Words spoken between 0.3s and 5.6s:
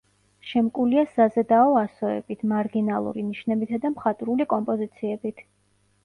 შემკულია საზედაო ასოებით, მარგინალური ნიშნებითა და მხატვრული კომპოზიციებით.